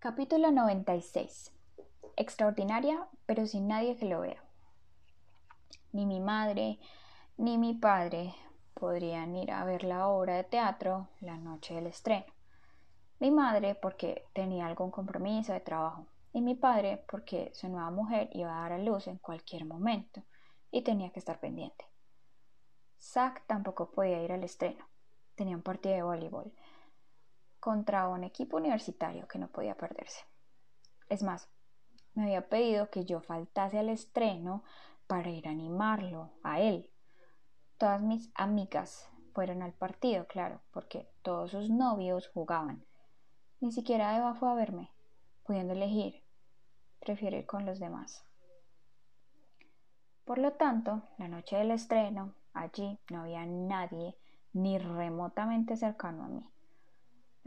Capítulo 0.00 0.52
96. 0.52 1.52
Extraordinaria, 2.14 3.08
pero 3.26 3.48
sin 3.48 3.66
nadie 3.66 3.96
que 3.96 4.06
lo 4.06 4.20
vea. 4.20 4.40
Ni 5.90 6.06
mi 6.06 6.20
madre 6.20 6.78
ni 7.36 7.58
mi 7.58 7.74
padre 7.74 8.32
podrían 8.74 9.34
ir 9.34 9.50
a 9.50 9.64
ver 9.64 9.82
la 9.82 10.06
obra 10.06 10.36
de 10.36 10.44
teatro 10.44 11.08
la 11.18 11.36
noche 11.36 11.74
del 11.74 11.88
estreno. 11.88 12.32
Mi 13.18 13.32
madre 13.32 13.74
porque 13.74 14.24
tenía 14.34 14.68
algún 14.68 14.92
compromiso 14.92 15.52
de 15.52 15.58
trabajo 15.58 16.06
y 16.32 16.42
mi 16.42 16.54
padre 16.54 17.04
porque 17.10 17.50
su 17.52 17.68
nueva 17.68 17.90
mujer 17.90 18.30
iba 18.34 18.56
a 18.56 18.62
dar 18.62 18.74
a 18.74 18.78
luz 18.78 19.08
en 19.08 19.18
cualquier 19.18 19.64
momento 19.64 20.22
y 20.70 20.82
tenía 20.82 21.10
que 21.10 21.18
estar 21.18 21.40
pendiente. 21.40 21.86
Zack 23.00 23.48
tampoco 23.48 23.90
podía 23.90 24.22
ir 24.22 24.30
al 24.30 24.44
estreno. 24.44 24.88
Tenía 25.34 25.56
un 25.56 25.62
partido 25.62 25.96
de 25.96 26.02
voleibol 26.02 26.52
contra 27.60 28.08
un 28.08 28.24
equipo 28.24 28.56
universitario 28.56 29.26
que 29.28 29.38
no 29.38 29.48
podía 29.48 29.76
perderse. 29.76 30.24
Es 31.08 31.22
más, 31.22 31.48
me 32.14 32.24
había 32.24 32.48
pedido 32.48 32.90
que 32.90 33.04
yo 33.04 33.20
faltase 33.20 33.78
al 33.78 33.88
estreno 33.88 34.64
para 35.06 35.30
ir 35.30 35.48
a 35.48 35.52
animarlo 35.52 36.32
a 36.42 36.60
él. 36.60 36.90
Todas 37.78 38.02
mis 38.02 38.30
amigas 38.34 39.08
fueron 39.32 39.62
al 39.62 39.72
partido, 39.72 40.26
claro, 40.26 40.60
porque 40.72 41.08
todos 41.22 41.52
sus 41.52 41.70
novios 41.70 42.28
jugaban. 42.28 42.84
Ni 43.60 43.72
siquiera 43.72 44.16
Eva 44.16 44.34
fue 44.34 44.50
a 44.50 44.54
verme, 44.54 44.90
pudiendo 45.44 45.74
elegir. 45.74 46.22
Prefiero 47.00 47.36
ir 47.36 47.46
con 47.46 47.64
los 47.64 47.78
demás. 47.78 48.24
Por 50.24 50.38
lo 50.38 50.52
tanto, 50.52 51.02
la 51.16 51.28
noche 51.28 51.56
del 51.56 51.70
estreno, 51.70 52.34
allí 52.52 52.98
no 53.10 53.22
había 53.22 53.46
nadie 53.46 54.16
ni 54.52 54.76
remotamente 54.78 55.76
cercano 55.76 56.24
a 56.24 56.28
mí. 56.28 56.44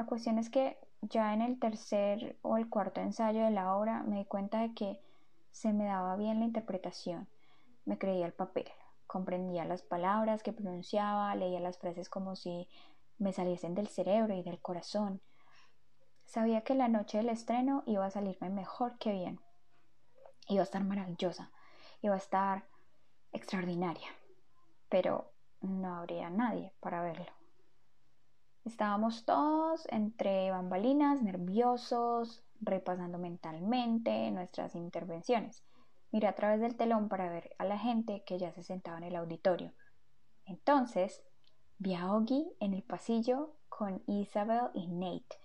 La 0.01 0.07
cuestión 0.07 0.39
es 0.39 0.49
que 0.49 0.79
ya 1.01 1.31
en 1.31 1.43
el 1.43 1.59
tercer 1.59 2.35
o 2.41 2.57
el 2.57 2.67
cuarto 2.67 3.01
ensayo 3.01 3.43
de 3.43 3.51
la 3.51 3.75
obra 3.75 4.01
me 4.01 4.17
di 4.17 4.25
cuenta 4.25 4.61
de 4.61 4.73
que 4.73 4.99
se 5.51 5.73
me 5.73 5.85
daba 5.85 6.15
bien 6.15 6.39
la 6.39 6.45
interpretación, 6.45 7.27
me 7.85 7.99
creía 7.99 8.25
el 8.25 8.33
papel, 8.33 8.65
comprendía 9.05 9.63
las 9.63 9.83
palabras 9.83 10.41
que 10.41 10.53
pronunciaba, 10.53 11.35
leía 11.35 11.59
las 11.59 11.77
frases 11.77 12.09
como 12.09 12.35
si 12.35 12.67
me 13.19 13.31
saliesen 13.31 13.75
del 13.75 13.89
cerebro 13.89 14.33
y 14.33 14.41
del 14.41 14.59
corazón. 14.59 15.21
Sabía 16.25 16.61
que 16.61 16.73
la 16.73 16.87
noche 16.87 17.19
del 17.19 17.29
estreno 17.29 17.83
iba 17.85 18.03
a 18.03 18.09
salirme 18.09 18.49
mejor 18.49 18.97
que 18.97 19.11
bien. 19.11 19.39
Iba 20.47 20.61
a 20.61 20.63
estar 20.63 20.83
maravillosa, 20.83 21.51
iba 22.01 22.15
a 22.15 22.17
estar 22.17 22.65
extraordinaria, 23.33 24.07
pero 24.89 25.31
no 25.61 25.93
habría 25.93 26.31
nadie 26.31 26.73
para 26.79 27.03
verlo. 27.03 27.40
Estábamos 28.63 29.25
todos 29.25 29.87
entre 29.89 30.51
bambalinas, 30.51 31.23
nerviosos, 31.23 32.43
repasando 32.59 33.17
mentalmente 33.17 34.29
nuestras 34.31 34.75
intervenciones. 34.75 35.63
Miré 36.11 36.27
a 36.27 36.35
través 36.35 36.61
del 36.61 36.75
telón 36.75 37.09
para 37.09 37.29
ver 37.29 37.55
a 37.57 37.65
la 37.65 37.79
gente 37.79 38.23
que 38.25 38.37
ya 38.37 38.51
se 38.51 38.61
sentaba 38.61 38.97
en 38.99 39.05
el 39.05 39.15
auditorio. 39.15 39.73
Entonces 40.45 41.23
vi 41.79 41.95
a 41.95 42.13
Oggy 42.13 42.55
en 42.59 42.73
el 42.73 42.83
pasillo 42.83 43.55
con 43.67 44.03
Isabel 44.05 44.69
y 44.73 44.87
Nate. 44.87 45.39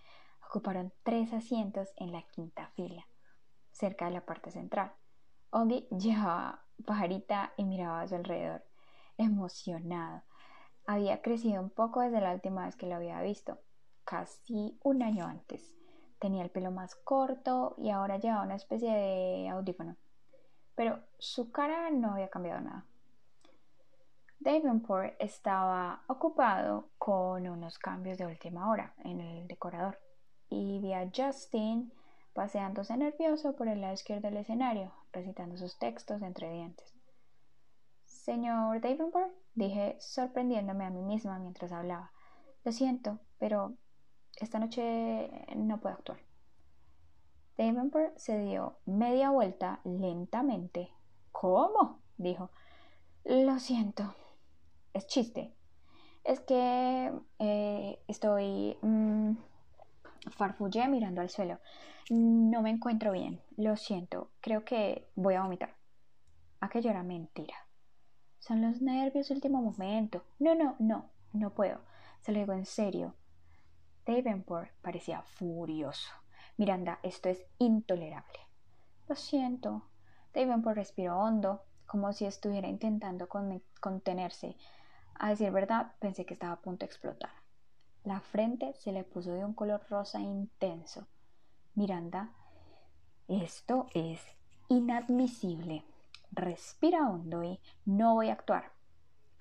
Ocuparon 0.49 0.93
tres 1.03 1.33
asientos 1.33 1.95
en 1.97 2.13
la 2.13 2.23
quinta 2.23 2.69
fila, 2.75 3.07
cerca 3.73 4.07
de 4.07 4.11
la 4.11 4.27
parte 4.27 4.51
central. 4.51 4.93
Oggy 5.51 5.89
llevaba 5.91 6.67
pajarita 6.85 7.55
y 7.57 7.65
miraba 7.65 8.03
a 8.03 8.09
su 8.09 8.15
alrededor, 8.15 8.63
emocionado. 9.17 10.23
Había 10.87 11.21
crecido 11.21 11.61
un 11.63 11.71
poco 11.71 12.01
desde 12.01 12.21
la 12.21 12.33
última 12.33 12.65
vez 12.65 12.77
que 12.77 12.87
lo 12.87 12.95
había 12.95 13.21
visto, 13.21 13.59
casi 14.05 14.79
un 14.83 15.03
año 15.03 15.27
antes. 15.27 15.75
Tenía 16.19 16.43
el 16.43 16.51
pelo 16.51 16.71
más 16.71 16.95
corto 16.95 17.75
y 17.79 17.91
ahora 17.91 18.19
llevaba 18.19 18.45
una 18.45 18.55
especie 18.55 18.93
de 18.93 19.49
audífono. 19.49 19.97
Pero 20.75 21.01
su 21.19 21.51
cara 21.51 21.91
no 21.91 22.13
había 22.13 22.29
cambiado 22.29 22.61
nada. 22.61 22.87
Davenport 24.39 25.15
estaba 25.19 26.05
ocupado 26.07 26.91
con 26.99 27.49
unos 27.49 27.79
cambios 27.79 28.19
de 28.19 28.27
última 28.27 28.71
hora 28.71 28.95
en 29.03 29.21
el 29.21 29.49
decorador 29.49 29.99
y 30.49 30.79
vi 30.79 30.93
a 30.93 31.11
Justin 31.15 31.93
paseándose 32.33 32.97
nervioso 32.97 33.57
por 33.57 33.67
el 33.67 33.81
lado 33.81 33.95
izquierdo 33.95 34.29
del 34.29 34.37
escenario, 34.37 34.93
recitando 35.11 35.57
sus 35.57 35.79
textos 35.79 36.23
entre 36.23 36.53
dientes. 36.53 36.95
Señor 38.05 38.81
Davenport, 38.81 39.33
dije 39.57 39.97
sorprendiéndome 39.99 40.85
a 40.85 40.91
mí 40.91 41.03
misma 41.03 41.39
mientras 41.41 41.73
hablaba. 41.73 42.13
Lo 42.65 42.73
siento, 42.73 43.19
pero 43.39 43.75
esta 44.37 44.59
noche 44.59 45.31
no 45.57 45.81
puedo 45.81 45.97
actuar. 45.97 46.19
Davenport 47.57 48.17
se 48.19 48.39
dio 48.39 48.79
media 48.85 49.31
vuelta 49.31 49.81
lentamente. 49.85 50.93
¿Cómo? 51.33 52.03
dijo. 52.19 52.51
Lo 53.25 53.59
siento. 53.59 54.15
Es 54.93 55.07
chiste. 55.07 55.55
Es 56.23 56.41
que 56.41 57.13
eh, 57.39 57.99
estoy... 58.07 58.77
Mm, 58.83 59.37
farfullé 60.31 60.89
mirando 60.89 61.21
al 61.21 61.31
suelo. 61.31 61.59
No 62.11 62.63
me 62.63 62.71
encuentro 62.71 63.13
bien. 63.13 63.41
Lo 63.57 63.77
siento. 63.77 64.31
Creo 64.41 64.65
que 64.65 65.09
voy 65.15 65.35
a 65.35 65.43
vomitar. 65.43 65.77
Aquello 66.61 66.91
era 66.91 67.03
mentira. 67.03 67.66
Son 68.47 68.63
los 68.63 68.81
nervios 68.81 69.33
último 69.33 69.61
momento. 69.61 70.23
No, 70.39 70.55
no, 70.55 70.77
no, 70.79 71.11
no 71.33 71.51
puedo. 71.53 71.81
Se 72.21 72.31
lo 72.31 72.39
digo 72.39 72.53
en 72.53 72.65
serio. 72.65 73.17
Davenport 74.07 74.71
parecía 74.83 75.23
furioso. 75.23 76.13
Miranda, 76.57 77.01
esto 77.03 77.29
es 77.29 77.45
intolerable. 77.59 78.39
Lo 79.09 79.17
siento. 79.17 79.83
Davenport 80.33 80.77
respiró 80.77 81.19
hondo, 81.19 81.65
como 81.87 82.13
si 82.13 82.25
estuviera 82.25 82.69
intentando 82.69 83.29
contenerse. 83.81 84.57
A 85.15 85.31
decir 85.31 85.51
verdad, 85.51 85.95
pensé 85.99 86.25
que 86.25 86.35
estaba 86.35 86.53
a 86.53 86.61
punto 86.61 86.87
de 86.87 86.91
explotar. 86.91 87.33
La 88.05 88.21
frente 88.21 88.75
se 88.75 88.93
le 88.93 89.03
puso 89.03 89.33
de 89.33 89.45
un 89.45 89.55
color 89.55 89.85
rosa 89.91 90.21
intenso. 90.21 91.09
Miranda, 91.75 92.31
esto 93.27 93.89
es 93.93 94.21
inadmisible. 94.69 95.85
Respira 96.37 97.09
hondo 97.09 97.43
y 97.43 97.59
no 97.87 98.13
voy 98.13 98.29
a 98.29 98.35
actuar, 98.35 98.71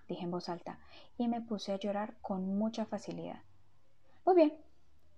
dije 0.08 0.24
en 0.24 0.32
voz 0.32 0.48
alta, 0.48 0.80
y 1.18 1.28
me 1.28 1.42
puse 1.42 1.74
a 1.74 1.78
llorar 1.78 2.16
con 2.22 2.58
mucha 2.58 2.86
facilidad. 2.86 3.42
Muy 4.26 4.36
bien, 4.36 4.54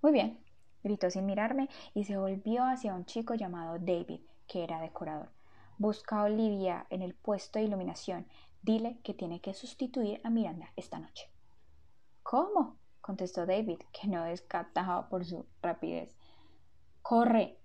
muy 0.01 0.11
bien, 0.11 0.43
gritó 0.83 1.11
sin 1.11 1.27
mirarme 1.27 1.69
y 1.93 2.05
se 2.05 2.17
volvió 2.17 2.65
hacia 2.65 2.95
un 2.95 3.05
chico 3.05 3.35
llamado 3.35 3.77
David, 3.77 4.21
que 4.47 4.63
era 4.63 4.81
decorador. 4.81 5.29
Busca 5.77 6.19
a 6.19 6.23
Olivia 6.23 6.87
en 6.89 7.03
el 7.03 7.13
puesto 7.13 7.59
de 7.59 7.65
iluminación. 7.65 8.27
Dile 8.63 8.99
que 9.03 9.13
tiene 9.13 9.39
que 9.39 9.53
sustituir 9.53 10.19
a 10.23 10.31
Miranda 10.31 10.73
esta 10.75 10.97
noche. 10.97 11.29
¿Cómo? 12.23 12.79
contestó 13.01 13.45
David, 13.45 13.81
que 13.93 14.07
no 14.07 14.23
descataba 14.23 15.07
por 15.09 15.25
su 15.25 15.45
rapidez. 15.61 16.17
Corre, 17.03 17.59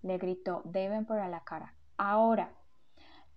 le 0.00 0.16
gritó 0.16 0.62
Davenport 0.64 1.20
a 1.20 1.28
la 1.28 1.44
cara. 1.44 1.74
Ahora. 1.98 2.57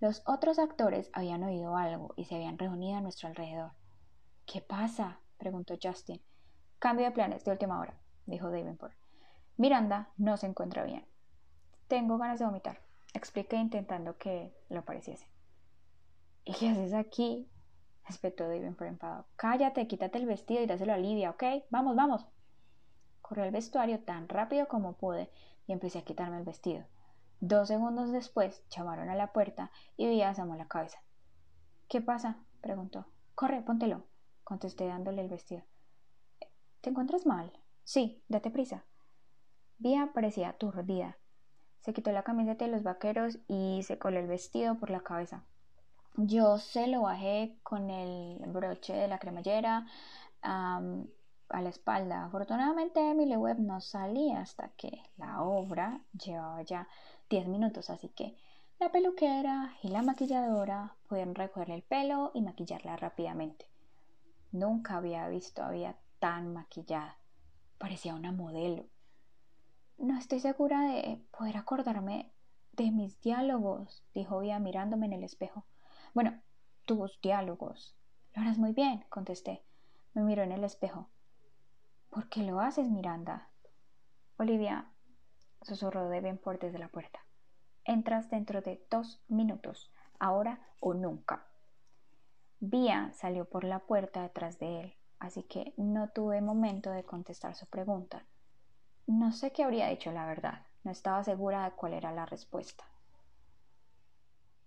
Los 0.02 0.20
otros 0.26 0.58
actores 0.58 1.08
habían 1.12 1.44
oído 1.44 1.76
algo 1.76 2.12
y 2.16 2.24
se 2.24 2.34
habían 2.34 2.58
reunido 2.58 2.98
a 2.98 3.00
nuestro 3.00 3.28
alrededor. 3.28 3.70
¿Qué 4.46 4.60
pasa? 4.60 5.20
preguntó 5.38 5.76
Justin. 5.80 6.20
Cambio 6.80 7.06
de 7.06 7.12
planes 7.12 7.44
de 7.44 7.52
última 7.52 7.78
hora, 7.78 7.94
dijo 8.26 8.50
Davenport. 8.50 8.96
Miranda 9.58 10.10
no 10.16 10.36
se 10.36 10.48
encuentra 10.48 10.82
bien. 10.82 11.06
Tengo 11.86 12.18
ganas 12.18 12.40
de 12.40 12.46
vomitar, 12.46 12.80
expliqué 13.14 13.54
intentando 13.54 14.18
que 14.18 14.52
lo 14.70 14.84
pareciese. 14.84 15.28
¿Y 16.44 16.54
qué 16.54 16.70
haces 16.70 16.94
aquí? 16.94 17.48
espetó 18.08 18.48
Davenport 18.48 18.90
enfadado. 18.90 19.26
Cállate, 19.36 19.86
quítate 19.86 20.18
el 20.18 20.26
vestido 20.26 20.64
y 20.64 20.66
dáselo 20.66 20.94
a 20.94 20.98
Lidia, 20.98 21.30
¿ok? 21.30 21.44
Vamos, 21.70 21.94
vamos. 21.94 22.26
Corrí 23.20 23.42
al 23.42 23.52
vestuario 23.52 24.00
tan 24.00 24.28
rápido 24.28 24.66
como 24.66 24.94
pude 24.94 25.30
y 25.68 25.72
empecé 25.72 26.00
a 26.00 26.04
quitarme 26.04 26.38
el 26.38 26.44
vestido. 26.44 26.86
Dos 27.44 27.66
segundos 27.66 28.12
después 28.12 28.62
llamaron 28.68 29.08
a 29.08 29.16
la 29.16 29.32
puerta 29.32 29.72
y 29.96 30.06
Vía 30.06 30.28
asomó 30.28 30.54
la 30.54 30.68
cabeza. 30.68 31.02
¿Qué 31.88 32.00
pasa? 32.00 32.36
preguntó. 32.60 33.06
Corre, 33.34 33.62
póntelo, 33.62 34.04
contesté 34.44 34.86
dándole 34.86 35.22
el 35.22 35.28
vestido. 35.28 35.64
¿Te 36.82 36.90
encuentras 36.90 37.26
mal? 37.26 37.52
Sí, 37.82 38.22
date 38.28 38.52
prisa. 38.52 38.84
Vía 39.78 40.12
parecía 40.14 40.50
aturdida. 40.50 41.18
Se 41.80 41.92
quitó 41.92 42.12
la 42.12 42.22
camiseta 42.22 42.64
y 42.64 42.70
los 42.70 42.84
vaqueros 42.84 43.40
y 43.48 43.82
se 43.82 43.98
coló 43.98 44.20
el 44.20 44.28
vestido 44.28 44.76
por 44.78 44.90
la 44.90 45.00
cabeza. 45.00 45.42
Yo 46.14 46.58
se 46.58 46.86
lo 46.86 47.02
bajé 47.02 47.58
con 47.64 47.90
el 47.90 48.38
broche 48.52 48.92
de 48.92 49.08
la 49.08 49.18
cremallera 49.18 49.88
a 50.42 50.80
la 51.60 51.68
espalda. 51.68 52.26
Afortunadamente 52.26 53.00
Emily 53.00 53.36
Webb 53.36 53.58
no 53.58 53.80
salía 53.80 54.42
hasta 54.42 54.68
que 54.76 55.02
la 55.16 55.42
obra 55.42 56.04
llevaba 56.12 56.62
ya 56.62 56.86
10 57.32 57.48
minutos, 57.48 57.88
así 57.88 58.10
que 58.10 58.36
la 58.78 58.92
peluquera 58.92 59.74
y 59.82 59.88
la 59.88 60.02
maquilladora 60.02 60.96
pueden 61.08 61.34
recogerle 61.34 61.76
el 61.76 61.82
pelo 61.82 62.30
y 62.34 62.42
maquillarla 62.42 62.94
rápidamente. 62.98 63.64
Nunca 64.50 64.96
había 64.96 65.26
visto 65.28 65.62
a 65.62 65.70
Vía 65.70 65.96
tan 66.18 66.52
maquillada. 66.52 67.16
Parecía 67.78 68.14
una 68.14 68.32
modelo. 68.32 68.84
No 69.96 70.18
estoy 70.18 70.40
segura 70.40 70.82
de 70.82 71.24
poder 71.30 71.56
acordarme 71.56 72.30
de 72.72 72.90
mis 72.90 73.18
diálogos, 73.22 74.04
dijo 74.12 74.40
Vía 74.40 74.58
mirándome 74.58 75.06
en 75.06 75.14
el 75.14 75.24
espejo. 75.24 75.64
Bueno, 76.12 76.38
tus 76.84 77.18
diálogos. 77.22 77.96
Lo 78.34 78.42
harás 78.42 78.58
muy 78.58 78.74
bien, 78.74 79.06
contesté. 79.08 79.64
Me 80.12 80.20
miró 80.20 80.42
en 80.42 80.52
el 80.52 80.64
espejo. 80.64 81.08
¿Por 82.10 82.28
qué 82.28 82.42
lo 82.42 82.60
haces, 82.60 82.90
Miranda? 82.90 83.48
Olivia, 84.36 84.91
susurró 85.62 86.08
Devenport 86.08 86.60
desde 86.60 86.78
la 86.78 86.88
puerta. 86.88 87.20
Entras 87.84 88.30
dentro 88.30 88.62
de 88.62 88.84
dos 88.90 89.22
minutos, 89.28 89.92
ahora 90.18 90.60
o 90.80 90.94
nunca. 90.94 91.46
Vía 92.60 93.10
salió 93.12 93.44
por 93.44 93.64
la 93.64 93.80
puerta 93.80 94.22
detrás 94.22 94.58
de 94.58 94.80
él, 94.80 94.94
así 95.18 95.42
que 95.42 95.74
no 95.76 96.10
tuve 96.10 96.40
momento 96.40 96.90
de 96.90 97.04
contestar 97.04 97.56
su 97.56 97.66
pregunta. 97.66 98.24
No 99.06 99.32
sé 99.32 99.52
qué 99.52 99.64
habría 99.64 99.88
dicho 99.88 100.12
la 100.12 100.26
verdad, 100.26 100.66
no 100.84 100.92
estaba 100.92 101.24
segura 101.24 101.64
de 101.64 101.72
cuál 101.72 101.94
era 101.94 102.12
la 102.12 102.26
respuesta. 102.26 102.84